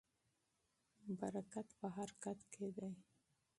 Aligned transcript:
برکت 1.19 1.67
په 1.79 1.87
حرکت 1.95 2.39
کې 2.53 2.67
دی. 2.77 2.91